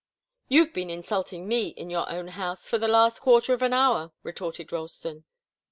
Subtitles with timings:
[0.47, 4.11] "You've been insulting me in your own house for the last quarter of an hour,"
[4.23, 5.25] retorted Ralston.